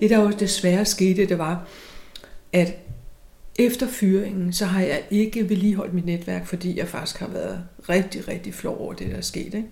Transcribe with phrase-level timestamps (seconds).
[0.00, 1.66] Det der jo desværre skete, det var,
[2.52, 2.76] at
[3.58, 7.58] efter fyringen, så har jeg ikke vedligeholdt mit netværk, fordi jeg faktisk har været
[7.88, 9.54] rigtig, rigtig flov over det, der er sket.
[9.54, 9.68] Ikke?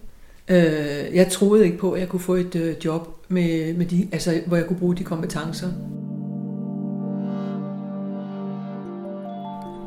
[0.48, 4.09] Øh, jeg troede ikke på, at jeg kunne få et øh, job, med, med de,
[4.12, 5.68] altså, hvor jeg kunne bruge de kompetencer.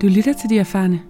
[0.02, 1.02] Du lytter til de erfarne.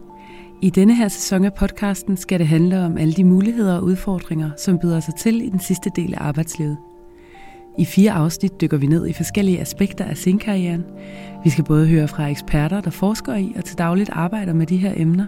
[0.62, 4.50] I denne her sæson af podcasten skal det handle om alle de muligheder og udfordringer,
[4.58, 6.78] som byder sig til i den sidste del af arbejdslivet.
[7.80, 10.84] I fire afsnit dykker vi ned i forskellige aspekter af scenekarrieren.
[11.44, 14.78] Vi skal både høre fra eksperter, der forsker i og til dagligt arbejder med de
[14.78, 15.26] her emner,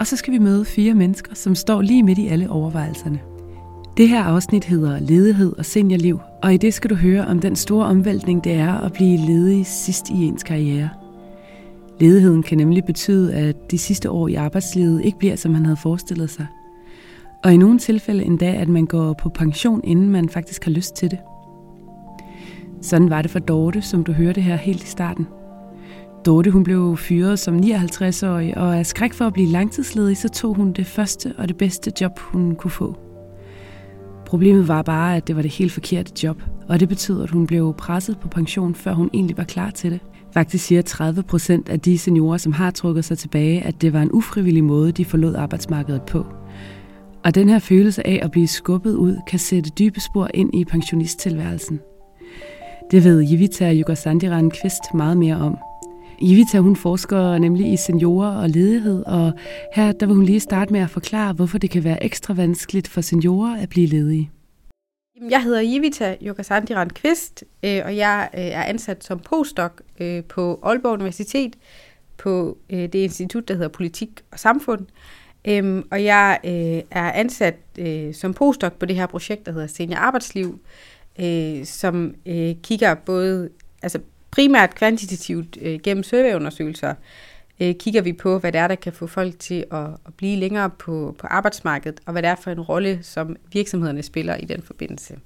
[0.00, 3.20] og så skal vi møde fire mennesker, som står lige midt i alle overvejelserne.
[3.96, 7.56] Det her afsnit hedder Ledighed og seniorliv, og i det skal du høre om den
[7.56, 10.88] store omvæltning, det er at blive ledig sidst i ens karriere.
[12.00, 15.76] Ledigheden kan nemlig betyde, at de sidste år i arbejdslivet ikke bliver, som man havde
[15.76, 16.46] forestillet sig.
[17.44, 20.94] Og i nogle tilfælde endda, at man går på pension, inden man faktisk har lyst
[20.94, 21.18] til det.
[22.82, 25.26] Sådan var det for Dorte, som du hørte her helt i starten.
[26.26, 30.54] Dorte hun blev fyret som 59-årig, og af skræk for at blive langtidsledig, så tog
[30.54, 32.96] hun det første og det bedste job, hun kunne få.
[34.26, 37.46] Problemet var bare, at det var det helt forkerte job, og det betød, at hun
[37.46, 40.00] blev presset på pension, før hun egentlig var klar til det.
[40.34, 44.02] Faktisk siger 30 procent af de seniorer, som har trukket sig tilbage, at det var
[44.02, 46.26] en ufrivillig måde, de forlod arbejdsmarkedet på.
[47.24, 50.64] Og den her følelse af at blive skubbet ud, kan sætte dybe spor ind i
[50.64, 51.80] pensionisttilværelsen.
[52.90, 55.58] Det ved Jivita Yugosandiran Kvist meget mere om.
[56.22, 59.32] Jivita hun forsker nemlig i seniorer og ledighed, og
[59.74, 62.88] her der vil hun lige starte med at forklare, hvorfor det kan være ekstra vanskeligt
[62.88, 64.30] for seniorer at blive ledige.
[65.30, 70.60] Jeg hedder Jivita Yugosandiran Kvist, øh, og jeg øh, er ansat som postdoc øh, på
[70.62, 71.56] Aalborg Universitet
[72.18, 74.86] på det institut, der hedder Politik og Samfund.
[75.44, 76.38] Øhm, og jeg
[76.90, 77.56] er ansat
[78.12, 80.60] som postdoc på det her projekt, der hedder Senior Arbejdsliv,
[81.18, 83.50] øh, som øh, kigger både
[83.82, 83.98] altså
[84.30, 86.94] primært kvantitativt øh, gennem surveyundersøgelser,
[87.60, 90.36] øh, kigger vi på, hvad det er, der kan få folk til at, at blive
[90.36, 94.44] længere på, på arbejdsmarkedet, og hvad det er for en rolle, som virksomhederne spiller i
[94.44, 95.18] den forbindelse.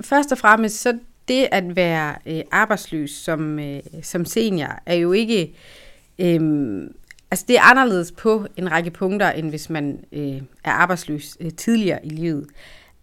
[0.00, 5.12] Først og fremmest, så det at være øh, arbejdsløs som, øh, som senior, er jo
[5.12, 5.54] ikke...
[6.18, 6.82] Øh,
[7.30, 11.52] altså det er anderledes på en række punkter, end hvis man øh, er arbejdsløs øh,
[11.52, 12.46] tidligere i livet.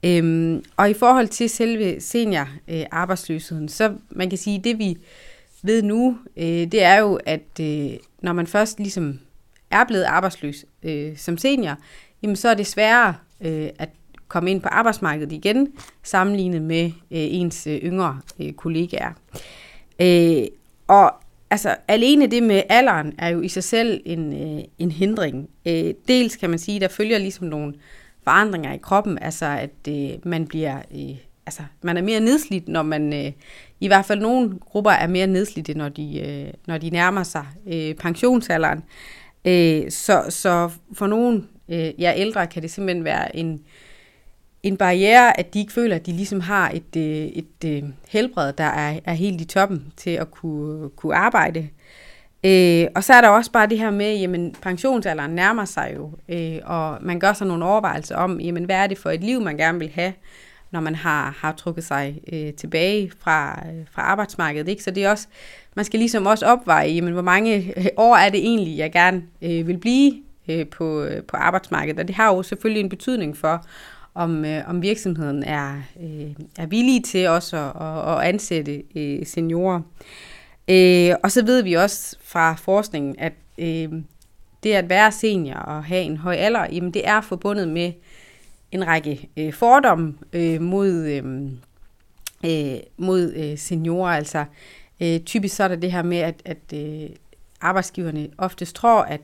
[0.03, 4.97] Øhm, og i forhold til selve senior øh, arbejdsløsheden, så man kan sige, det vi
[5.63, 7.89] ved nu, øh, det er jo, at øh,
[8.21, 9.19] når man først ligesom
[9.71, 11.77] er blevet arbejdsløs øh, som senior,
[12.23, 13.89] jamen så er det sværere øh, at
[14.27, 15.67] komme ind på arbejdsmarkedet igen,
[16.03, 19.11] sammenlignet med øh, ens øh, yngre øh, kollegaer.
[20.01, 20.47] Øh,
[20.87, 21.13] og
[21.49, 25.49] altså alene det med alderen er jo i sig selv en, øh, en hindring.
[25.65, 27.73] Øh, dels kan man sige, der følger ligesom nogle
[28.27, 32.83] forandringer i kroppen, altså at øh, man bliver, øh, altså man er mere nedslidt, når
[32.83, 33.31] man, øh,
[33.79, 37.45] i hvert fald nogle grupper er mere nedslidte, når de, øh, når de nærmer sig
[37.67, 38.83] øh, pensionsalderen.
[39.45, 43.61] Øh, så, så for nogle øh, ja, ældre kan det simpelthen være en,
[44.63, 47.83] en barriere, at de ikke føler, at de ligesom har et, øh, et, et øh,
[48.09, 51.69] helbred, der er, er helt i toppen til at kunne, kunne arbejde.
[52.43, 56.11] Øh, og så er der også bare det her med, jamen pensionsalderen nærmer sig jo,
[56.29, 59.41] øh, og man gør sig nogle overvejelser om, jamen hvad er det for et liv,
[59.41, 60.13] man gerne vil have,
[60.71, 64.67] når man har, har trukket sig øh, tilbage fra, øh, fra arbejdsmarkedet.
[64.67, 64.83] Ikke?
[64.83, 65.27] Så det er også,
[65.75, 69.23] man skal ligesom også opveje, jamen hvor mange øh, år er det egentlig, jeg gerne
[69.41, 70.13] øh, vil blive
[70.47, 71.99] øh, på, øh, på arbejdsmarkedet.
[71.99, 73.65] Og det har jo selvfølgelig en betydning for,
[74.15, 75.71] om, øh, om virksomheden er,
[76.03, 79.75] øh, er villig til også at, at, at ansætte øh, seniorer.
[79.75, 79.81] Øh,
[80.69, 83.89] Øh, og så ved vi også fra forskningen, at øh,
[84.63, 87.91] det at være senior og have en høj alder, jamen det er forbundet med
[88.71, 91.51] en række øh, fordomme øh, mod, øh,
[92.45, 94.11] øh, mod øh, seniorer.
[94.11, 94.45] Altså
[95.01, 97.09] øh, typisk så er der det her med, at, at øh,
[97.61, 99.21] arbejdsgiverne oftest tror, at,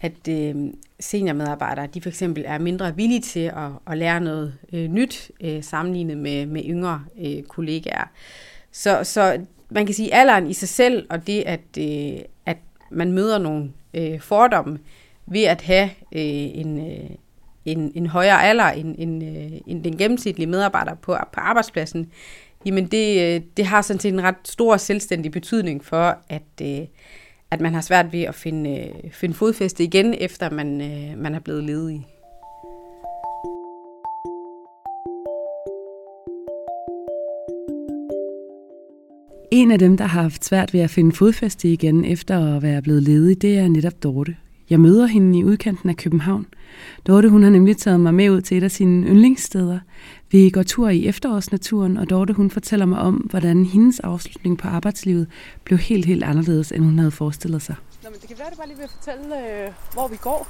[0.00, 0.54] at øh,
[1.00, 5.62] seniormedarbejdere, de for eksempel er mindre villige til at, at lære noget øh, nyt øh,
[5.62, 8.10] sammenlignet med, med yngre øh, kollegaer.
[8.72, 12.56] Så, så man kan sige, alderen i sig selv, og det, at, øh, at
[12.90, 14.78] man møder nogle øh, fordomme
[15.26, 17.10] ved at have øh, en, øh,
[17.64, 22.10] en, en højere alder end, end, øh, end den gennemsnitlige medarbejder på, på arbejdspladsen,
[22.66, 26.86] jamen det, øh, det har sådan set en ret stor selvstændig betydning for, at, øh,
[27.50, 31.34] at man har svært ved at finde, øh, finde fodfæste igen, efter man, øh, man
[31.34, 32.06] er blevet ledig.
[39.58, 42.82] En af dem, der har haft svært ved at finde fodfæste igen efter at være
[42.82, 44.36] blevet ledig, det er netop Dorte.
[44.70, 46.46] Jeg møder hende i udkanten af København.
[47.06, 49.78] Dorte hun har nemlig taget mig med ud til et af sine yndlingssteder.
[50.30, 54.68] Vi går tur i efterårsnaturen, og Dorte hun fortæller mig om, hvordan hendes afslutning på
[54.68, 55.26] arbejdslivet
[55.64, 57.74] blev helt, helt anderledes, end hun havde forestillet sig.
[58.04, 60.48] Nå, men det kan være, at det bare lige vil fortælle, øh, hvor vi går.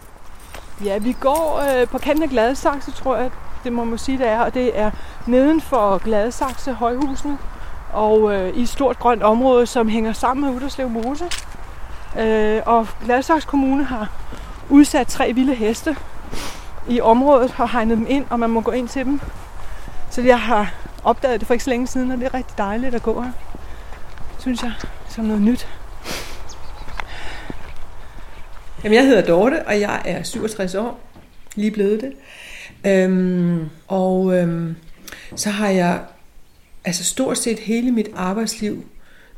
[0.85, 3.31] Ja, vi går øh, på kanten af Gladsaxe, tror jeg,
[3.65, 4.41] det må man sige, det er.
[4.41, 4.91] Og det er
[5.27, 7.39] neden for Gladsaxe højhusene
[7.93, 11.25] og øh, i et stort grønt område, som hænger sammen med Uderslev Mose.
[12.19, 14.11] Øh, og Gladsaxe Kommune har
[14.71, 15.97] udsat tre vilde heste
[16.89, 19.21] i området og hegnet dem ind, og man må gå ind til dem.
[20.11, 20.75] Så jeg har
[21.05, 23.33] opdaget det for ikke så længe siden, og det er rigtig dejligt at gå her.
[24.39, 24.73] Synes jeg,
[25.09, 25.69] som noget nyt.
[28.85, 31.01] Jamen, jeg hedder Dorte, og jeg er 67 år.
[31.55, 32.13] Lige blevet det.
[32.87, 34.77] Øhm, og øhm,
[35.37, 36.01] så har jeg
[36.85, 38.85] altså stort set hele mit arbejdsliv,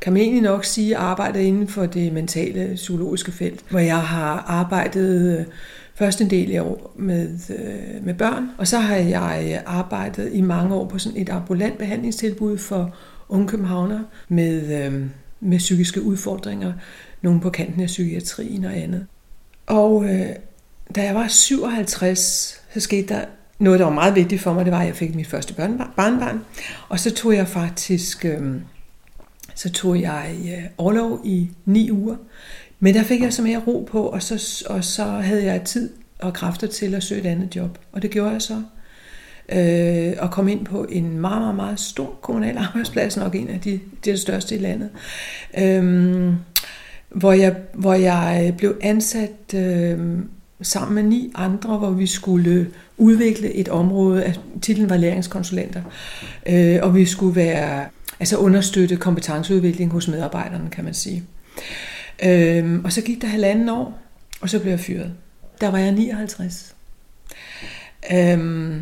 [0.01, 4.45] kan man egentlig nok sige, arbejdet inden for det mentale psykologiske felt, hvor jeg har
[4.47, 5.47] arbejdet øh,
[5.95, 10.41] først en del år med, øh, med børn, og så har jeg øh, arbejdet i
[10.41, 12.95] mange år på sådan et ambulant behandlingstilbud for
[13.29, 15.07] unge københavner med, øh,
[15.41, 16.73] med psykiske udfordringer,
[17.23, 19.07] nogle på kanten af psykiatrien og andet.
[19.67, 20.27] Og øh,
[20.95, 22.19] da jeg var 57,
[22.75, 23.25] så skete der
[23.61, 25.55] noget, der var meget vigtigt for mig, det var, at jeg fik mit første
[25.97, 26.41] barnbarn.
[26.89, 28.55] Og så tog jeg faktisk, øh,
[29.55, 32.17] så tog jeg øh, overlov i ni uger.
[32.81, 35.91] Men der fik jeg så mere ro på, og så, og så havde jeg tid
[36.19, 37.79] og kræfter til at søge et andet job.
[37.93, 38.63] Og det gjorde jeg så.
[39.49, 43.61] Øh, og kom ind på en meget, meget, meget stor kommunal arbejdsplads, nok en af
[43.61, 44.91] de, de største i landet.
[45.59, 46.35] Øh,
[47.09, 50.19] hvor, jeg, hvor jeg blev ansat øh,
[50.63, 55.83] sammen med ni andre, hvor vi skulle udvikle et område, titlen var læringskonsulenter,
[56.49, 57.87] øh, og vi skulle være,
[58.21, 61.25] altså understøtte kompetenceudvikling hos medarbejderne, kan man sige.
[62.25, 63.99] Øh, og så gik der halvanden år,
[64.41, 65.13] og så blev jeg fyret.
[65.61, 66.75] Der var jeg 59.
[68.13, 68.81] Øh,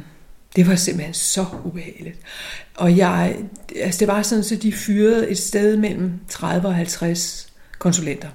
[0.57, 2.19] det var simpelthen så ubehageligt.
[2.75, 3.37] Og jeg,
[3.77, 8.29] altså det var sådan, så de fyrede et sted mellem 30 og 50 konsulenter.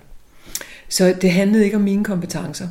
[0.90, 2.68] Så det handlede ikke om mine kompetencer.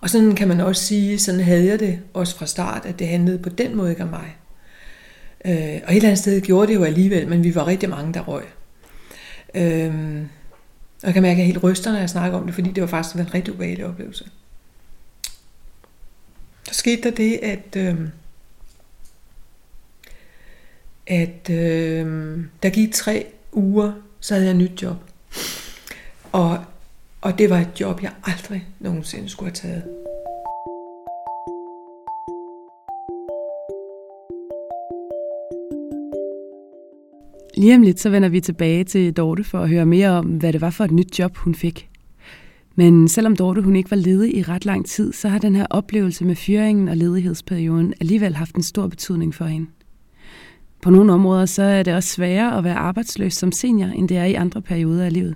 [0.00, 3.08] Og sådan kan man også sige, sådan havde jeg det også fra start, at det
[3.08, 4.36] handlede på den måde ikke om mig.
[5.44, 8.14] Øh, og et eller andet sted gjorde det jo alligevel, men vi var rigtig mange,
[8.14, 8.44] der røg.
[9.54, 10.22] Øh,
[11.02, 12.72] og jeg kan mærke, at jeg er helt ryster, når jeg snakker om det, fordi
[12.72, 14.24] det var faktisk en rigtig ubehagelig oplevelse.
[16.66, 17.96] Der skete der det, at, øh,
[21.06, 24.96] at øh, der gik tre uger, så havde jeg et nyt job.
[26.32, 26.64] Og
[27.20, 29.82] og det var et job, jeg aldrig nogensinde skulle have taget.
[37.56, 40.52] Lige om lidt så vender vi tilbage til Dorte for at høre mere om, hvad
[40.52, 41.88] det var for et nyt job, hun fik.
[42.74, 45.66] Men selvom Dorte hun ikke var ledig i ret lang tid, så har den her
[45.70, 49.66] oplevelse med fyringen og ledighedsperioden alligevel haft en stor betydning for hende.
[50.82, 54.16] På nogle områder så er det også sværere at være arbejdsløs som senior, end det
[54.16, 55.34] er i andre perioder af livet.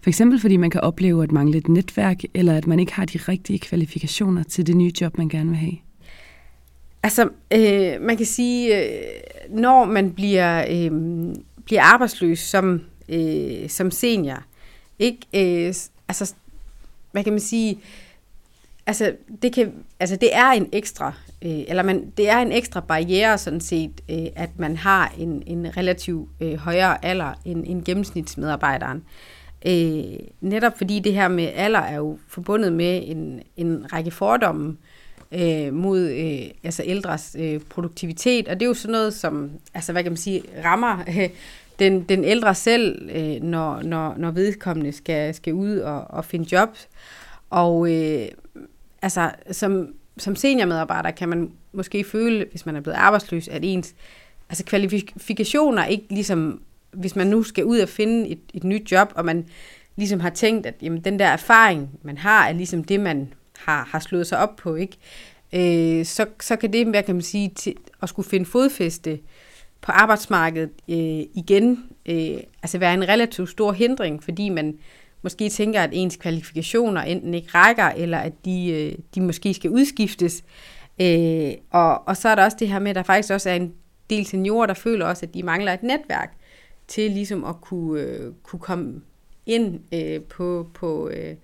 [0.00, 3.04] For eksempel fordi man kan opleve at mangle et netværk, eller at man ikke har
[3.04, 5.76] de rigtige kvalifikationer til det nye job, man gerne vil have.
[7.02, 9.02] Altså, øh, man kan sige, øh,
[9.50, 10.90] når man bliver, øh,
[11.64, 14.44] bliver arbejdsløs som, øh, som senior,
[14.98, 15.74] ikke, øh,
[16.08, 16.34] altså,
[17.12, 17.78] hvad kan man sige,
[18.86, 22.80] altså det, kan, altså det er en ekstra, øh, eller man, det er en ekstra
[22.80, 27.84] barriere sådan set, øh, at man har en, en relativ øh, højere alder end, end
[27.84, 28.96] gennemsnitsmedarbejderen.
[28.96, 34.10] Øh, Øh, netop fordi det her med alder er jo forbundet med en, en række
[34.10, 34.76] fordomme
[35.32, 39.92] øh, mod øh, altså ældres øh, produktivitet, og det er jo sådan noget, som altså,
[39.92, 41.28] hvad kan man sige, rammer øh,
[41.78, 46.48] den, den ældre selv, øh, når, når, når vedkommende skal, skal ud og, og finde
[46.52, 46.68] job.
[47.50, 48.28] Og øh,
[49.02, 49.88] altså, som,
[50.18, 53.94] som seniormedarbejder kan man måske føle, hvis man er blevet arbejdsløs, at ens
[54.48, 56.60] altså kvalifikationer ikke ligesom
[56.92, 59.46] hvis man nu skal ud og finde et, et nyt job, og man
[59.96, 63.84] ligesom har tænkt, at jamen, den der erfaring, man har, er ligesom det, man har,
[63.84, 64.96] har slået sig op på, ikke?
[65.52, 69.18] Øh, så, så kan det, hvad kan man sige, til at skulle finde fodfæste
[69.80, 74.78] på arbejdsmarkedet øh, igen, øh, altså være en relativt stor hindring, fordi man
[75.22, 79.70] måske tænker, at ens kvalifikationer enten ikke rækker, eller at de, øh, de måske skal
[79.70, 80.44] udskiftes.
[81.00, 83.54] Øh, og, og så er der også det her med, at der faktisk også er
[83.54, 83.72] en
[84.10, 86.37] del seniorer, der føler også, at de mangler et netværk
[86.88, 89.00] til ligesom at kunne, øh, kunne komme
[89.46, 91.34] ind øh, på, på, øh,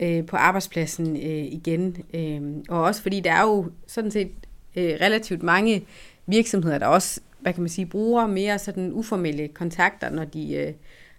[0.00, 1.96] øh, på arbejdspladsen øh, igen.
[2.14, 4.30] Øh, og også fordi der er jo sådan set
[4.76, 5.86] øh, relativt mange
[6.26, 10.72] virksomheder, der også, hvad kan man sige, bruger mere sådan uformelle kontakter, når de, øh,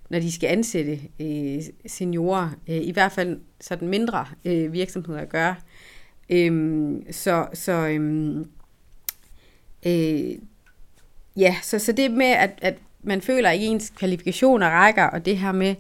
[0.10, 5.54] når de skal ansætte øh, seniorer, øh, i hvert fald sådan mindre øh, virksomheder gør.
[6.30, 8.46] Øh, så så øh,
[9.86, 10.36] øh,
[11.38, 15.38] ja, så, så det med, at, at man føler, at ens kvalifikationer rækker, og det
[15.38, 15.76] her med,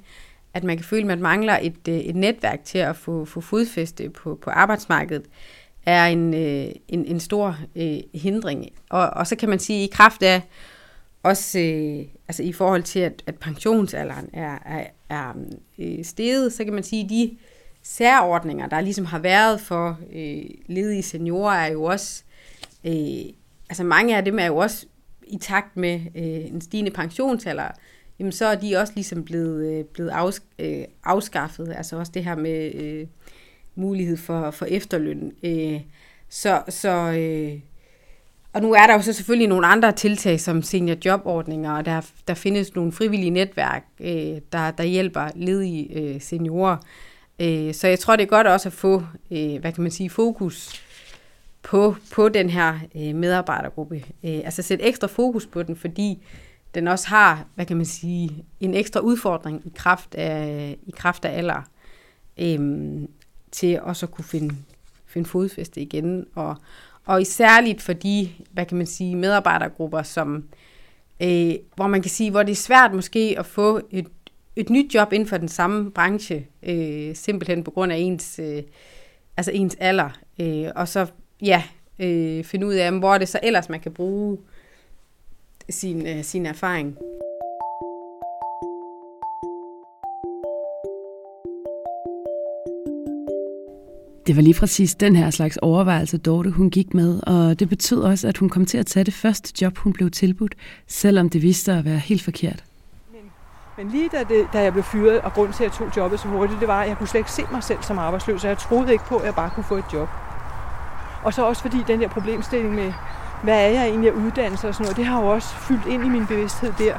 [0.53, 3.41] at man kan føle, at man mangler et, øh, et netværk til at få, få
[3.41, 5.25] fodfæste på, på arbejdsmarkedet,
[5.85, 8.69] er en, øh, en, en stor øh, hindring.
[8.89, 10.41] Og, og så kan man sige, at i kraft af
[11.23, 15.33] også øh, altså i forhold til, at, at pensionsalderen er, er, er
[15.79, 17.37] øh, steget, så kan man sige, at de
[17.83, 22.23] særordninger, der ligesom har været for øh, ledige seniorer, er jo også,
[22.83, 23.33] øh,
[23.69, 24.85] altså mange af dem er jo også
[25.31, 27.67] i takt med øh, en stigende pensionsalder,
[28.19, 32.23] jamen så er de også ligesom blevet, øh, blevet afs, øh, afskaffet, altså også det
[32.23, 33.07] her med øh,
[33.75, 35.31] mulighed for, for efterløn.
[35.43, 35.81] Øh,
[36.29, 37.59] så, så øh,
[38.53, 42.33] og nu er der jo så selvfølgelig nogle andre tiltag som seniorjobordninger, og der, der
[42.33, 46.77] findes nogle frivillige netværk, øh, der, der hjælper ledige øh, seniorer.
[47.39, 50.09] Øh, så jeg tror, det er godt også at få, øh, hvad kan man sige,
[50.09, 50.83] fokus
[51.63, 53.95] på, på den her øh, medarbejdergruppe.
[53.95, 56.23] Øh, altså sætte ekstra fokus på den, fordi
[56.75, 61.25] den også har, hvad kan man sige, en ekstra udfordring i kraft af, i kraft
[61.25, 61.61] af alder,
[62.37, 62.59] øh,
[63.51, 64.55] til også at kunne finde,
[65.05, 66.25] finde fodfæste igen.
[66.35, 66.55] Og,
[67.05, 70.43] og særligt for de, hvad kan man sige, medarbejdergrupper, som,
[71.21, 74.07] øh, hvor man kan sige, hvor det er svært måske at få et,
[74.55, 78.63] et nyt job inden for den samme branche, øh, simpelthen på grund af ens, øh,
[79.37, 80.09] altså ens alder.
[80.39, 81.07] Øh, og så,
[81.41, 81.63] ja,
[81.99, 84.37] øh, finde ud af, hvor det så ellers man kan bruge
[85.69, 86.97] sin, øh, sin erfaring.
[94.27, 98.01] Det var lige præcis den her slags overvejelse, Dorte hun gik med, og det betød
[98.01, 100.55] også, at hun kom til at tage det første job, hun blev tilbudt,
[100.87, 102.63] selvom det viste sig at være helt forkert.
[103.11, 103.21] Men,
[103.77, 106.19] men lige da, det, da jeg blev fyret, og grund til, at jeg tog jobbet
[106.19, 108.49] så hurtigt, det var, at jeg kunne slet ikke se mig selv som arbejdsløs, og
[108.49, 110.09] jeg troede ikke på, at jeg bare kunne få et job.
[111.23, 112.93] Og så også fordi den der problemstilling med,
[113.43, 116.05] hvad er jeg egentlig af uddannelse og sådan noget, det har jo også fyldt ind
[116.05, 116.95] i min bevidsthed der.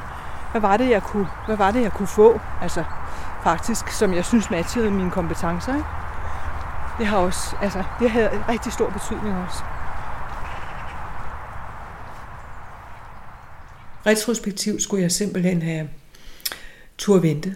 [0.51, 2.39] Hvad var det, jeg kunne, hvad var det, jeg kunne få?
[2.61, 2.83] Altså
[3.43, 5.75] faktisk, som jeg synes matchede mine kompetencer.
[5.75, 5.87] Ikke?
[6.97, 9.63] det har også, altså, det havde en rigtig stor betydning også.
[14.05, 15.89] Retrospektivt skulle jeg simpelthen have
[16.97, 17.55] tur vente.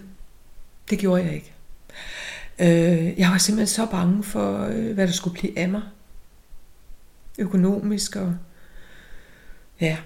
[0.90, 1.52] Det gjorde jeg ikke.
[2.58, 5.82] Øh, jeg var simpelthen så bange for, øh, hvad der skulle blive af mig.
[7.38, 8.34] Økonomisk og
[9.80, 9.96] ja.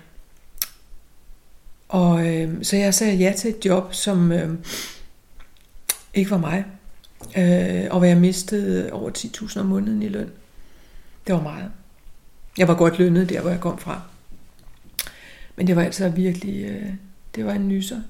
[1.88, 4.58] Og øh, så jeg sagde ja til et job, som øh,
[6.14, 6.64] ikke var mig
[7.36, 10.30] øh, og hvor jeg mistede over 10.000 om måneden i løn.
[11.26, 11.70] Det var meget.
[12.58, 14.02] Jeg var godt lønnet der, hvor jeg kom fra.
[15.56, 16.88] Men det var altså virkelig, øh,
[17.34, 18.00] det var en nyser.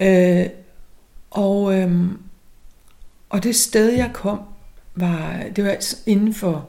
[0.00, 0.46] Øh,
[1.30, 2.10] og, øh,
[3.28, 4.40] og det sted, jeg kom,
[4.94, 6.68] var, det var altså inden for,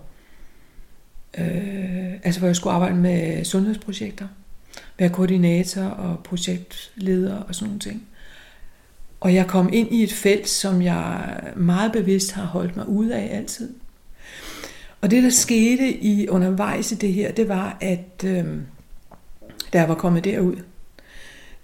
[1.38, 4.28] øh, altså hvor jeg skulle arbejde med sundhedsprojekter,
[5.00, 8.08] være koordinator og projektleder og sådan nogle ting.
[9.20, 13.16] Og jeg kom ind i et felt, som jeg meget bevidst har holdt mig ude
[13.16, 13.74] af altid.
[15.02, 18.46] Og det, der skete i undervejs i det her, det var, at øh,
[19.74, 20.56] da jeg var kommet derud,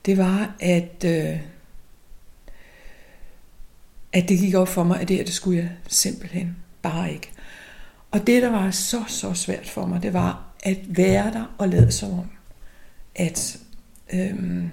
[0.05, 1.39] det var, at, øh,
[4.13, 7.31] at det gik op for mig, at det her, det skulle jeg simpelthen bare ikke.
[8.11, 11.69] Og det, der var så, så svært for mig, det var at være der og
[11.69, 12.29] lade som om,
[13.15, 13.57] at
[14.13, 14.69] øhm,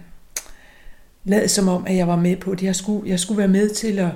[1.25, 2.63] lade som om, at jeg var med på det.
[2.63, 4.11] Jeg skulle, jeg skulle være med til at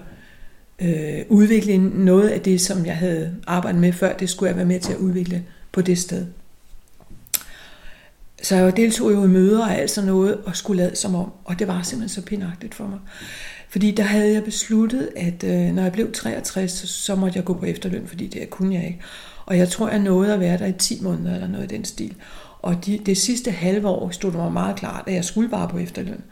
[0.79, 4.17] øh, udvikle noget af det, som jeg havde arbejdet med før.
[4.17, 6.26] Det skulle jeg være med til at udvikle på det sted.
[8.43, 11.33] Så jeg deltog jo i møder og alt sådan noget, og skulle lade som om.
[11.45, 12.99] Og det var simpelthen så pinagtigt for mig.
[13.73, 17.45] Fordi der havde jeg besluttet, at øh, når jeg blev 63, så, så måtte jeg
[17.45, 19.00] gå på efterløn, fordi det kunne jeg ikke.
[19.47, 21.85] Og jeg tror, jeg nåede at være der i 10 måneder eller noget i den
[21.85, 22.14] stil.
[22.62, 25.69] Og de, det sidste halve år stod det mig meget klart, at jeg skulle bare
[25.69, 26.23] på efterløn.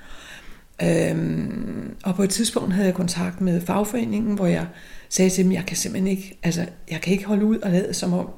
[0.82, 4.66] Øhm, og på et tidspunkt havde jeg kontakt med fagforeningen, hvor jeg
[5.09, 7.94] sagde til dem, jeg kan simpelthen ikke, altså jeg kan ikke holde ud og lade
[7.94, 8.28] som om,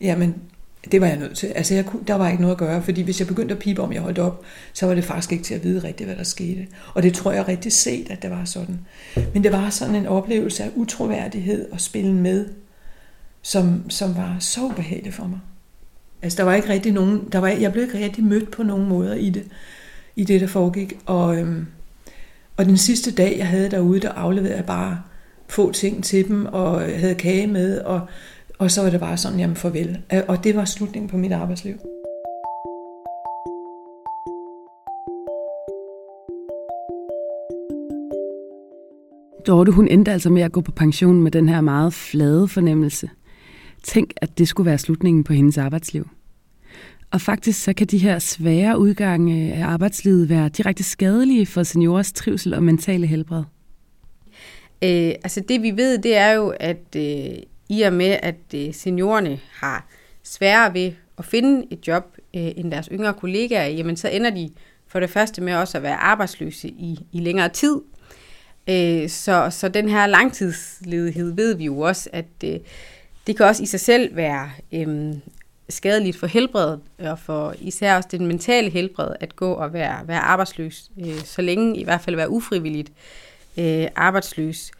[0.00, 0.34] jamen
[0.92, 1.46] det var jeg nødt til.
[1.46, 3.82] Altså jeg kunne, der var ikke noget at gøre, fordi hvis jeg begyndte at pipe
[3.82, 6.22] om, jeg holdt op, så var det faktisk ikke til at vide rigtigt, hvad der
[6.22, 6.66] skete.
[6.94, 8.80] Og det tror jeg rigtig set, at det var sådan.
[9.34, 12.46] Men det var sådan en oplevelse af utroværdighed og spille med,
[13.42, 15.38] som, som var så ubehageligt for mig.
[16.22, 18.88] Altså der var ikke rigtig nogen, der var, jeg blev ikke rigtig mødt på nogen
[18.88, 19.44] måder i det,
[20.16, 20.98] i det der foregik.
[21.06, 21.66] Og, øhm,
[22.56, 25.02] og den sidste dag, jeg havde derude, der afleverede jeg bare
[25.48, 28.00] få ting til dem, og havde kage med, og,
[28.60, 29.98] og så var det bare sådan, jamen farvel.
[30.28, 31.74] Og det var slutningen på mit arbejdsliv.
[39.46, 43.10] Dorte, hun endte altså med at gå på pension med den her meget flade fornemmelse.
[43.82, 46.08] Tænk, at det skulle være slutningen på hendes arbejdsliv.
[47.10, 52.12] Og faktisk så kan de her svære udgange af arbejdslivet være direkte skadelige for seniorers
[52.12, 53.42] trivsel og mentale helbred.
[54.84, 58.74] Øh, altså det vi ved, det er jo, at øh, i og med, at øh,
[58.74, 59.86] seniorerne har
[60.22, 64.50] sværere ved at finde et job øh, end deres yngre kollegaer, jamen så ender de
[64.86, 67.80] for det første med også at være arbejdsløse i, i længere tid.
[68.68, 72.58] Øh, så, så den her langtidsledighed ved vi jo også, at øh,
[73.26, 75.14] det kan også i sig selv være øh,
[75.68, 80.20] skadeligt for helbredet, og for især også den mentale helbred, at gå og være, være
[80.20, 82.92] arbejdsløs, øh, så længe i hvert fald være ufrivilligt
[83.56, 84.70] øh, arbejdsløs.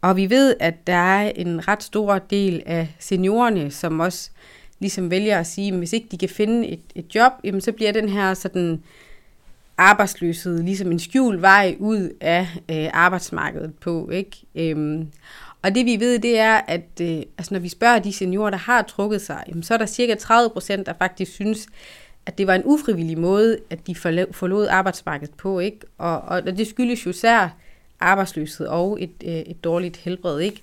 [0.00, 4.30] Og vi ved, at der er en ret stor del af seniorerne, som også
[4.78, 7.72] ligesom vælger at sige, at hvis ikke de kan finde et, et job, jamen så
[7.72, 8.82] bliver den her sådan
[9.78, 14.10] arbejdsløshed ligesom en skjult vej ud af øh, arbejdsmarkedet på.
[14.10, 14.36] Ikke?
[14.54, 15.08] Øhm,
[15.62, 18.56] og det vi ved, det er, at øh, altså, når vi spørger de seniorer, der
[18.56, 21.66] har trukket sig, jamen, så er der cirka 30 procent, der faktisk synes,
[22.26, 23.94] at det var en ufrivillig måde, at de
[24.32, 25.58] forlod arbejdsmarkedet på.
[25.58, 25.80] Ikke?
[25.98, 27.56] Og, og det skyldes jo særligt
[28.00, 30.40] arbejdsløshed og et, øh, et dårligt helbred.
[30.40, 30.62] Ikke?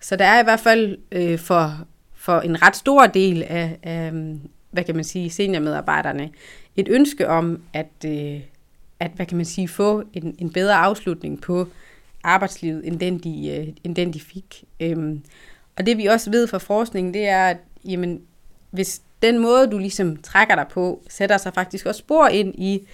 [0.00, 4.12] Så der er i hvert fald øh, for, for en ret stor del af, af
[4.70, 6.30] hvad kan man sige, seniormedarbejderne,
[6.76, 8.40] et ønske om at, øh,
[9.00, 11.68] at hvad kan man sige, få en, en bedre afslutning på
[12.24, 14.64] arbejdslivet, end den de, øh, end den de fik.
[14.80, 15.22] Øhm,
[15.76, 18.20] og det vi også ved fra forskningen, det er, at jamen,
[18.70, 22.86] hvis den måde, du ligesom trækker dig på, sætter sig faktisk også spor ind i,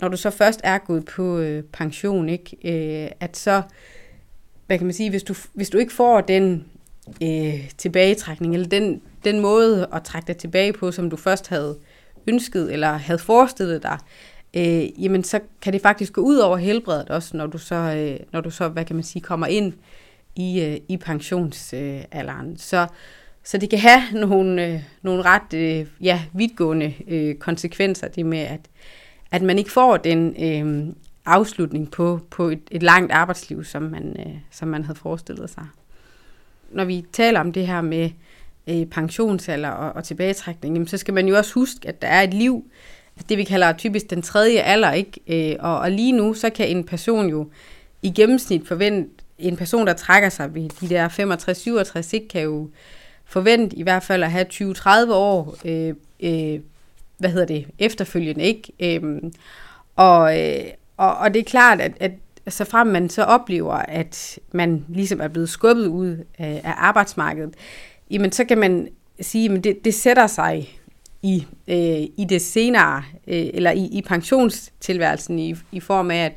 [0.00, 2.56] når du så først er gået på øh, pension, ikke?
[2.64, 3.62] Øh, at så,
[4.66, 6.64] hvad kan man sige, hvis du, hvis du ikke får den
[7.22, 11.78] øh, tilbagetrækning, eller den, den måde at trække dig tilbage på, som du først havde
[12.26, 13.98] ønsket, eller havde forestillet dig,
[14.56, 18.26] øh, jamen så kan det faktisk gå ud over helbredet også, når du så, øh,
[18.32, 19.72] når du så hvad kan man sige, kommer ind
[20.36, 22.50] i, øh, i pensionsalderen.
[22.50, 22.86] Øh, så,
[23.44, 28.38] så det kan have nogle, øh, nogle ret øh, ja, vidtgående øh, konsekvenser, det med,
[28.38, 28.60] at,
[29.34, 30.94] at man ikke får den øh,
[31.26, 35.66] afslutning på, på et, et langt arbejdsliv, som man, øh, som man havde forestillet sig.
[36.70, 38.10] Når vi taler om det her med
[38.66, 42.22] øh, pensionsalder og, og tilbagetrækning, jamen, så skal man jo også huske, at der er
[42.22, 42.64] et liv,
[43.28, 45.50] det vi kalder typisk den tredje alder, ikke?
[45.52, 47.50] Øh, og, og lige nu, så kan en person jo
[48.02, 51.08] i gennemsnit forvente, en person, der trækker sig ved de der
[52.08, 52.70] 65-67, ikke kan jo
[53.24, 56.60] forvente i hvert fald at have 20-30 år, øh, øh,
[57.18, 58.72] hvad hedder det, efterfølgende, ikke?
[58.80, 59.32] Øhm,
[59.96, 60.64] og, øh,
[60.96, 62.12] og, og det er klart, at, at
[62.48, 67.54] så frem man så oplever, at man ligesom er blevet skubbet ud af, af arbejdsmarkedet,
[68.10, 68.88] jamen så kan man
[69.20, 70.78] sige, at det, det sætter sig
[71.22, 76.32] i, øh, i det senere, øh, eller i, i pensionstilværelsen i, i form af, at,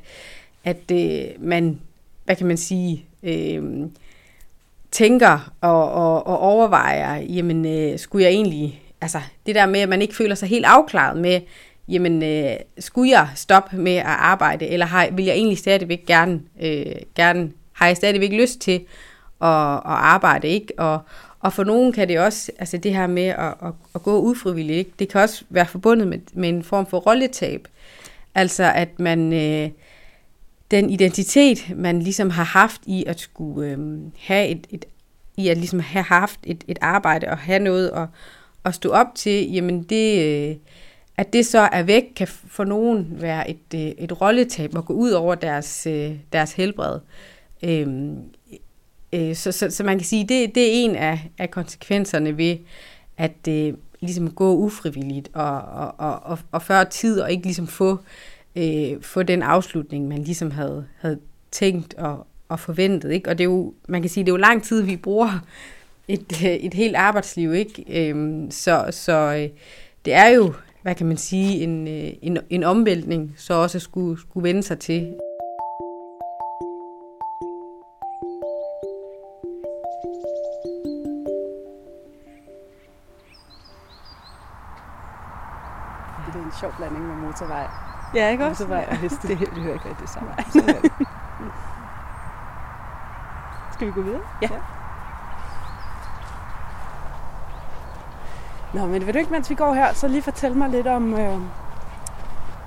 [0.64, 1.82] at øh, man,
[2.26, 3.64] hvad kan man sige, øh,
[4.92, 9.90] tænker og, og, og overvejer, jamen øh, skulle jeg egentlig, altså det der med, at
[9.90, 11.42] man ikke føler sig helt afklaret med,
[11.88, 16.42] jamen øh, skulle jeg stoppe med at arbejde, eller har, vil jeg egentlig stadigvæk gerne,
[16.62, 18.86] øh, gerne har jeg stadigvæk lyst til
[19.42, 20.74] at, at arbejde, ikke?
[20.78, 21.00] Og,
[21.40, 24.78] og for nogen kan det også, altså det her med at, at, at gå ufrivilligt,
[24.78, 24.92] ikke?
[25.00, 27.68] det kan også være forbundet med, med en form for rolletab.
[28.36, 29.70] Altså at man, øh,
[30.72, 33.78] den identitet, man ligesom har haft i at skulle øh,
[34.20, 34.86] have et, et,
[35.38, 38.08] i at ligesom have haft et, et arbejde og have noget at,
[38.68, 40.56] at stå op til, jamen det, øh,
[41.18, 44.94] at det så er væk, kan for nogen være et, øh, et rolletab og gå
[44.94, 47.00] ud over deres, øh, deres helbred.
[47.64, 47.88] Øh,
[49.14, 52.58] Øh, så, så, så man kan sige, det, det er en af, af konsekvenserne ved
[53.18, 57.68] at øh, ligesom gå ufrivilligt og, og, og, og, og før tid og ikke ligesom
[57.68, 58.00] få,
[58.56, 61.20] øh, få den afslutning, man ligesom havde, havde
[61.52, 63.12] tænkt og, og forventet.
[63.12, 63.30] Ikke?
[63.30, 65.46] Og det er jo, man kan sige, det er jo lang tid, vi bruger
[66.08, 66.26] et,
[66.66, 67.54] et helt arbejdsliv.
[67.54, 68.10] Ikke?
[68.10, 69.50] Øhm, så så øh,
[70.06, 74.20] det er jo, hvad kan man sige, en, øh, en, en omvæltning, så også skulle,
[74.22, 75.14] skulle vende sig til.
[86.60, 87.68] sjov blanding med motorvej.
[88.16, 88.64] Ja, ikke også?
[88.64, 89.28] Motorvej og heste.
[89.28, 90.34] Det, det hører ikke rigtig sammen.
[93.74, 94.22] Skal vi gå videre?
[94.42, 94.50] Ja.
[94.52, 94.77] ja.
[98.74, 101.14] Nå, men vil du ikke, mens vi går her, så lige fortælle mig lidt om,
[101.14, 101.40] øh,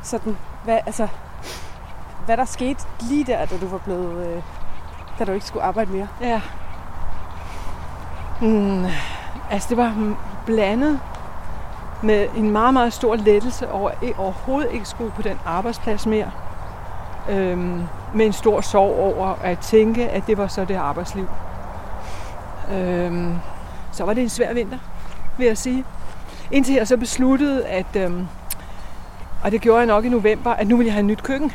[0.02, 1.08] sådan, hvad, altså,
[2.26, 4.42] hvad der skete lige der, da du var blevet, øh,
[5.18, 6.08] da du ikke skulle arbejde mere?
[6.20, 6.40] Ja.
[8.40, 8.84] Mm,
[9.50, 11.00] altså, det var blandet
[12.02, 16.30] med en meget, meget stor lettelse over at overhovedet ikke skulle på den arbejdsplads mere.
[17.28, 17.82] Øhm,
[18.14, 21.28] med en stor sorg over at tænke, at det var så det arbejdsliv.
[22.72, 23.34] Øhm,
[23.92, 24.78] så var det en svær vinter,
[25.40, 25.84] vil jeg sige.
[26.50, 28.26] Indtil jeg så besluttede, at, øhm,
[29.42, 31.52] og det gjorde jeg nok i november, at nu vil jeg have et nyt køkken.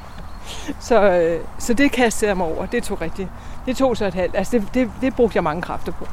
[0.88, 2.66] så, øh, så det kastede jeg mig over.
[2.66, 3.28] Det tog rigtigt.
[3.66, 4.36] Det tog så et halvt.
[4.36, 6.06] Altså det, det, det brugte jeg mange kræfter på.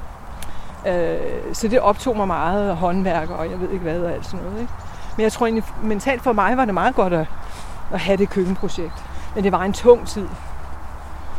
[0.90, 4.46] Øh, så det optog mig meget håndværk og jeg ved ikke hvad og alt sådan
[4.46, 4.62] noget.
[4.62, 4.74] Ikke?
[5.18, 7.26] Men jeg tror egentlig, mentalt for mig var det meget godt at,
[7.94, 9.04] at have det køkkenprojekt.
[9.36, 10.28] Men det var en tung tid.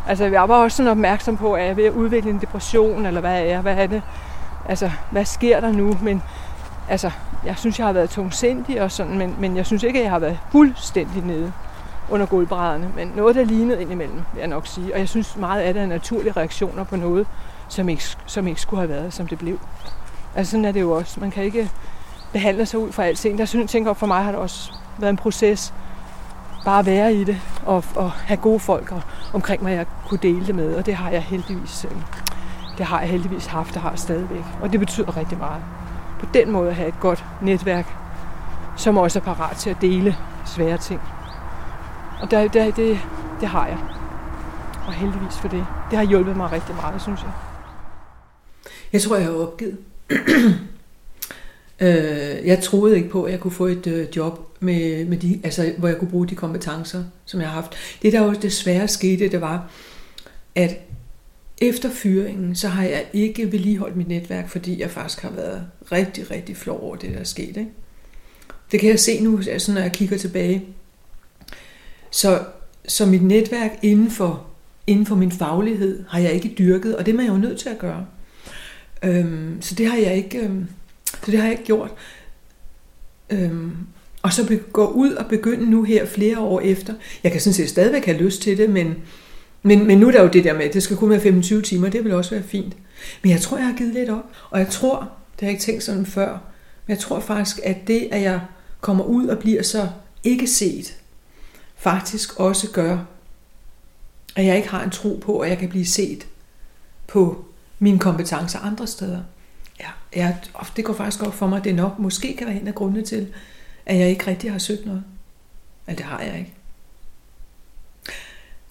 [0.08, 3.20] Altså jeg var også sådan opmærksom på, at jeg ved at udvikle en depression, eller
[3.20, 4.02] hvad er jeg, hvad er det?
[4.68, 5.98] Altså, hvad sker der nu?
[6.02, 6.22] Men
[6.88, 7.10] altså,
[7.44, 10.12] jeg synes, jeg har været tungsindig og sådan, men, men jeg synes ikke, at jeg
[10.12, 11.52] har været fuldstændig nede
[12.10, 12.92] under gulvbrædderne.
[12.96, 14.92] Men noget, der lignede indimellem, vil jeg nok sige.
[14.92, 17.26] Og jeg synes meget af det er naturlige reaktioner på noget,
[17.68, 19.58] som ikke, som ikke skulle have været, som det blev.
[20.34, 21.20] Altså sådan er det jo også.
[21.20, 21.70] Man kan ikke
[22.32, 23.38] behandle sig ud fra alting.
[23.38, 25.74] Der synes, tænker for mig har det også været en proces.
[26.64, 30.20] Bare at være i det og, og have gode folk og, omkring mig, jeg kunne
[30.22, 30.74] dele det med.
[30.74, 31.96] Og det har jeg heldigvis, øh,
[32.78, 34.44] det har jeg heldigvis haft og har stadigvæk.
[34.60, 35.62] Og det betyder rigtig meget.
[36.20, 37.86] På den måde at have et godt netværk,
[38.76, 41.00] som også er parat til at dele svære ting.
[42.20, 42.98] Og der, der, det,
[43.40, 43.78] det har jeg.
[44.86, 45.66] Og heldigvis for det.
[45.90, 47.30] Det har hjulpet mig rigtig meget, synes jeg.
[48.92, 49.78] Jeg tror, jeg har opgivet.
[51.80, 55.40] øh, jeg troede ikke på, at jeg kunne få et øh, job, med, med de,
[55.44, 57.74] altså, hvor jeg kunne bruge de kompetencer, som jeg har haft.
[58.02, 59.70] Det, der jo desværre skete, det var,
[60.54, 60.76] at
[61.62, 66.30] efter fyringen, så har jeg ikke vedligeholdt mit netværk, fordi jeg faktisk har været rigtig,
[66.30, 67.56] rigtig flov over det, der er sket.
[67.56, 67.68] Ikke?
[68.72, 70.64] Det kan jeg se nu, altså, når jeg kigger tilbage.
[72.10, 72.44] Så,
[72.88, 74.46] så mit netværk inden for,
[74.86, 77.68] inden for min faglighed har jeg ikke dyrket, og det er man jo nødt til
[77.68, 78.06] at gøre.
[79.04, 80.66] Øhm, så det har jeg ikke, øhm,
[81.24, 81.90] så det har jeg ikke gjort.
[83.30, 83.76] Øhm,
[84.22, 86.94] og så gå ud og begynde nu her flere år efter.
[87.22, 88.96] Jeg kan sådan set stadigvæk have lyst til det, men,
[89.62, 91.62] men, men nu er der jo det der med, at det skal kun være 25
[91.62, 92.76] timer, det vil også være fint.
[93.22, 94.24] Men jeg tror, jeg har givet lidt op.
[94.50, 94.98] Og jeg tror,
[95.32, 96.30] det har jeg ikke tænkt sådan før,
[96.86, 98.40] men jeg tror faktisk, at det, at jeg
[98.80, 99.88] kommer ud og bliver så
[100.24, 100.96] ikke set,
[101.76, 102.98] faktisk også gør,
[104.36, 106.26] at jeg ikke har en tro på, at jeg kan blive set
[107.06, 107.44] på
[107.78, 109.22] mine kompetencer andre steder.
[109.80, 110.36] Ja, jeg,
[110.76, 113.04] det går faktisk op for mig, at det nok måske kan være en af grundene
[113.04, 113.28] til,
[113.86, 115.04] at jeg ikke rigtig har søgt noget.
[115.86, 116.54] Men det har jeg ikke.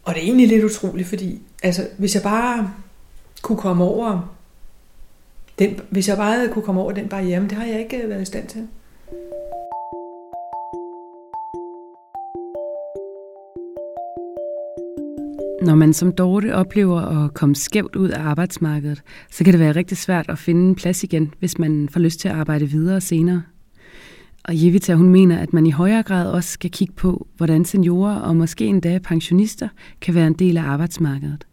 [0.04, 2.72] Og det er egentlig lidt utroligt, fordi altså, hvis jeg bare
[3.42, 4.36] kunne komme over
[5.60, 8.10] den, hvis jeg bare kunne komme over den barriere, men det har jeg ikke øh,
[8.10, 8.68] været i stand til.
[15.62, 19.76] Når man som Dorte oplever at komme skævt ud af arbejdsmarkedet, så kan det være
[19.76, 23.02] rigtig svært at finde en plads igen, hvis man får lyst til at arbejde videre
[23.02, 23.44] senere.
[24.44, 28.16] Og Jevita, hun mener, at man i højere grad også skal kigge på, hvordan seniorer
[28.16, 29.70] og måske endda pensionister
[30.02, 31.46] kan være en del af arbejdsmarkedet.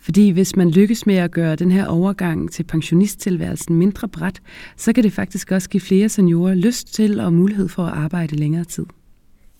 [0.00, 4.40] Fordi hvis man lykkes med at gøre den her overgang til pensionisttilværelsen mindre bræt,
[4.76, 8.36] så kan det faktisk også give flere seniorer lyst til og mulighed for at arbejde
[8.36, 8.86] længere tid.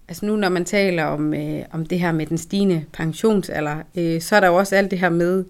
[0.08, 4.20] Altså nu, når man taler om, øh, om det her med den stigende pensionsalder, øh,
[4.20, 5.44] så er der jo også alt det her med,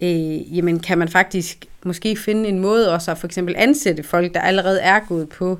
[0.00, 4.34] øh, jamen kan man faktisk måske finde en måde også at for eksempel ansætte folk,
[4.34, 5.58] der allerede er gået på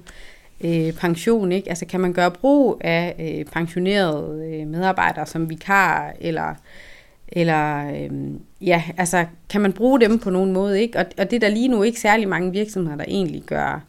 [0.65, 1.69] øh, pension, ikke?
[1.69, 6.55] Altså kan man gøre brug af øh, pensionerede øh, medarbejdere som vikar, eller,
[7.29, 8.11] eller øh,
[8.61, 10.99] ja, altså kan man bruge dem på nogen måde, ikke?
[10.99, 13.85] Og, og det er der lige nu ikke særlig mange virksomheder, der egentlig gør,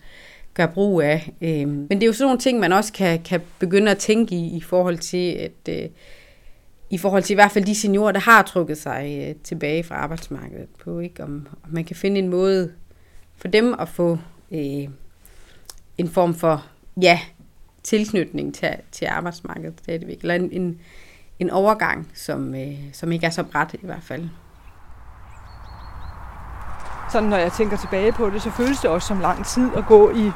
[0.53, 1.33] gør brug af.
[1.41, 4.35] Øh, men det er jo sådan nogle ting, man også kan, kan begynde at tænke
[4.35, 5.89] i, i forhold til, at øh,
[6.89, 9.95] i forhold til i hvert fald de seniorer, der har trukket sig øh, tilbage fra
[9.95, 11.23] arbejdsmarkedet på, ikke?
[11.23, 12.71] Om, om man kan finde en måde
[13.37, 14.17] for dem at få
[14.51, 14.87] øh,
[15.99, 16.65] en form for,
[17.01, 17.19] ja,
[17.83, 20.79] tilknytning til, til arbejdsmarkedet stadigvæk, eller en, en,
[21.39, 24.29] en overgang, som, øh, som ikke er så bræt i hvert fald.
[27.11, 29.85] Sådan når jeg tænker tilbage på det, så føles det også som lang tid at
[29.85, 30.31] gå i,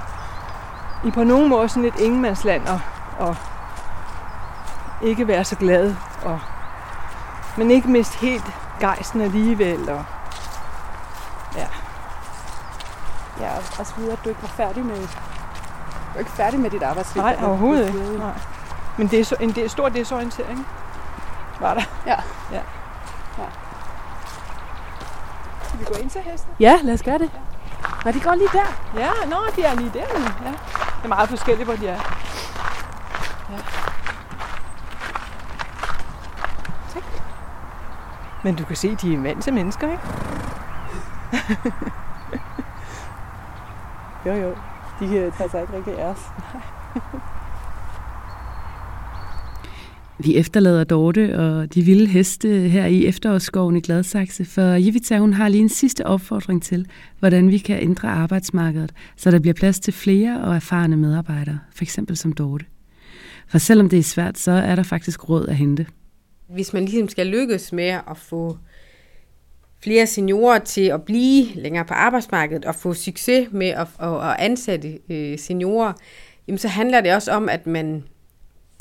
[1.08, 2.80] i på nogen måde sådan et ingenmandsland og,
[3.20, 3.36] og
[5.04, 6.40] ikke være så glad, og,
[7.58, 8.46] men ikke miste helt
[8.80, 9.90] gejsten alligevel.
[9.90, 10.06] Og,
[11.56, 11.68] ja.
[13.40, 15.08] Ja, altså, og så videre, at du ikke var færdig med
[16.16, 17.24] er ikke færdig med dit arbejdsliv.
[17.24, 18.18] Nej, overhovedet ikke.
[18.18, 18.32] Nej.
[18.98, 20.68] Men det er så, en del, stor desorientering
[21.60, 21.82] var der.
[22.06, 22.16] Ja.
[22.52, 22.62] ja.
[23.38, 23.46] ja.
[25.64, 26.52] Skal vi gå ind til hesten?
[26.60, 27.32] Ja, lad os gøre det.
[27.34, 27.40] Ja.
[28.06, 29.00] Nå, de går lige der.
[29.00, 30.06] Ja, nå, de er lige der.
[30.46, 30.52] Ja.
[30.98, 32.00] Det er meget forskelligt, hvor de er.
[33.52, 33.58] Ja.
[36.94, 37.04] Tak.
[38.44, 40.04] Men du kan se, de er vant til mennesker, ikke?
[44.26, 44.56] jo, jo
[45.00, 46.20] de tager sig ikke rigtig af os.
[50.20, 55.34] Vi efterlader Dorte og de vilde heste her i efterårsskoven i Gladsaxe, for Jevita hun
[55.34, 56.88] har lige en sidste opfordring til,
[57.20, 62.00] hvordan vi kan ændre arbejdsmarkedet, så der bliver plads til flere og erfarne medarbejdere, f.eks.
[62.14, 62.66] som Dorte.
[63.48, 65.86] For selvom det er svært, så er der faktisk råd at hente.
[66.50, 68.58] Hvis man ligesom skal lykkes med at få
[69.84, 75.00] flere seniorer til at blive længere på arbejdsmarkedet og få succes med at, at ansætte
[75.10, 75.94] øh, seniorer,
[76.48, 78.04] jamen så handler det også om, at man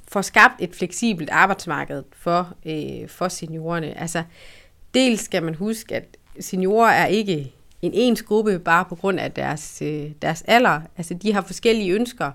[0.09, 4.01] får skabt et fleksibelt arbejdsmarked for, øh, for seniorerne.
[4.01, 4.23] Altså,
[4.95, 9.33] dels skal man huske, at seniorer er ikke en ens gruppe bare på grund af
[9.33, 10.81] deres, øh, deres alder.
[10.97, 12.31] Altså, de har forskellige ønsker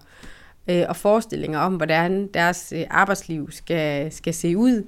[0.67, 4.84] øh, og forestillinger om, hvordan deres øh, arbejdsliv skal, skal se ud.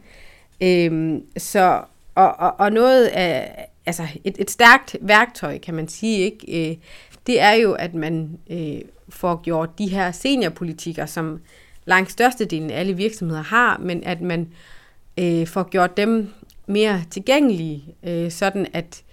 [0.62, 1.82] Øh, så,
[2.20, 6.72] og, og, og noget af, altså et, et stærkt værktøj, kan man sige, ikke?
[6.72, 6.78] Øh,
[7.28, 11.40] det er jo, at man øh, får gjort de her seniorpolitikker, som
[11.86, 14.54] langt størstedelen af alle virksomheder har, men at man
[15.20, 16.30] øh, får gjort dem
[16.68, 19.04] mere tilgængelige, øh, sådan at,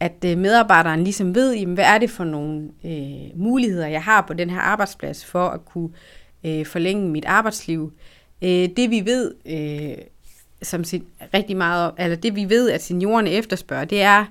[0.00, 4.20] at øh, medarbejderen ligesom ved, jamen, hvad er det for nogle øh, muligheder, jeg har
[4.20, 5.90] på den her arbejdsplads for at kunne
[6.44, 7.92] øh, forlænge mit arbejdsliv.
[8.42, 10.04] Øh, det vi ved, øh,
[10.62, 10.84] som
[11.34, 14.24] rigtig meget, eller altså det vi ved, at seniorerne efterspørger, det er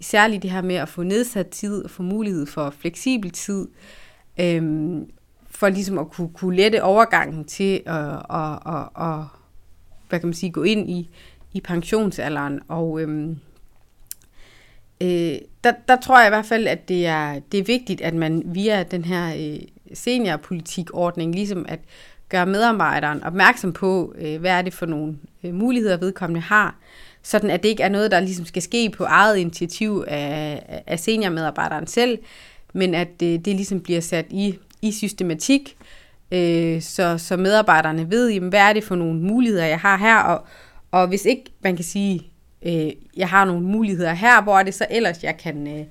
[0.00, 3.68] særligt det her med at få nedsat tid og få mulighed for fleksibel tid,
[4.40, 5.10] øhm,
[5.50, 9.24] for ligesom at kunne, kunne lette overgangen til at, at, at, at,
[10.08, 11.10] hvad kan man sige, gå ind i,
[11.52, 12.60] i pensionsalderen.
[12.68, 13.38] Og øhm,
[15.00, 18.14] øh, der, der tror jeg i hvert fald, at det er, det er vigtigt, at
[18.14, 19.60] man via den her øh,
[19.94, 21.80] seniorpolitikordning, ligesom at
[22.28, 26.76] gøre medarbejderen opmærksom på, øh, hvad er det for nogle øh, muligheder, vedkommende har,
[27.22, 31.00] sådan at det ikke er noget, der ligesom skal ske på eget initiativ af, af
[31.00, 32.18] seniormedarbejderen selv,
[32.72, 35.76] men at det, det ligesom bliver sat i i systematik,
[36.32, 40.16] øh, så, så medarbejderne ved, jamen, hvad er det for nogle muligheder, jeg har her,
[40.18, 40.46] og,
[40.90, 42.22] og hvis ikke man kan sige,
[42.62, 45.84] øh, jeg har nogle muligheder her, hvor er det så ellers, jeg kan, øh,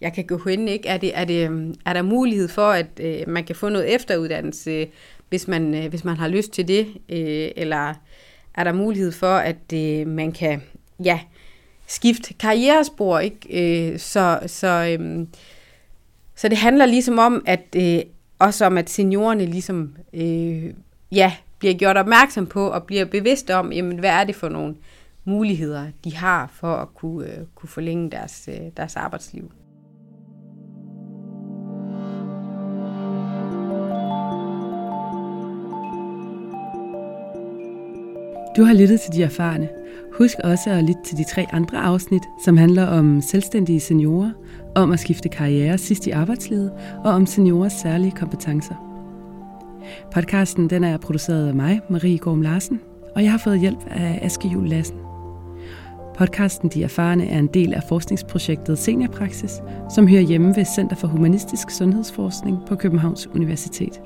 [0.00, 0.88] jeg kan gå hen, ikke?
[0.88, 3.94] Er, det, er, det, øhm, er der mulighed for, at øh, man kan få noget
[3.94, 4.88] efteruddannelse,
[5.28, 7.94] hvis man, øh, hvis man har lyst til det, øh, eller
[8.54, 10.62] er der mulighed for, at øh, man kan,
[11.04, 11.20] ja,
[11.86, 13.92] skifte karrierespor, ikke?
[13.92, 15.26] Øh, så, så, øh,
[16.36, 18.00] så det handler ligesom om, at øh,
[18.38, 20.74] også om, at seniorerne ligesom, øh,
[21.12, 24.74] ja, bliver gjort opmærksom på og bliver bevidste om, jamen, hvad er det for nogle
[25.24, 29.52] muligheder, de har for at kunne, øh, kunne forlænge deres, øh, deres arbejdsliv.
[38.58, 39.68] Du har lyttet til de erfarne.
[40.12, 44.30] Husk også at lytte til de tre andre afsnit, som handler om selvstændige seniorer,
[44.74, 46.72] om at skifte karriere sidst i arbejdslivet
[47.04, 48.74] og om seniorers særlige kompetencer.
[50.14, 52.80] Podcasten den er produceret af mig, Marie Gorm Larsen,
[53.14, 54.98] og jeg har fået hjælp af Aske Jul Lassen.
[56.16, 59.52] Podcasten De Erfarne er en del af forskningsprojektet Seniorpraksis,
[59.94, 64.00] som hører hjemme ved Center for Humanistisk Sundhedsforskning på Københavns Universitet.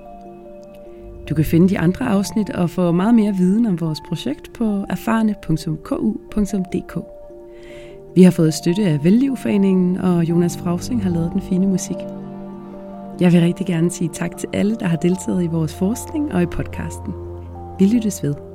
[1.32, 4.84] Du kan finde de andre afsnit og få meget mere viden om vores projekt på
[4.88, 6.98] erfarne.ku.dk.
[8.14, 11.96] Vi har fået støtte af Vellivforeningen, og Jonas Frausing har lavet den fine musik.
[13.20, 16.42] Jeg vil rigtig gerne sige tak til alle, der har deltaget i vores forskning og
[16.42, 17.12] i podcasten.
[17.78, 18.51] Vi lyttes ved.